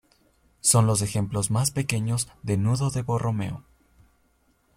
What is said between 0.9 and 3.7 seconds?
ejemplos más pequeños de nudo de Borromeo.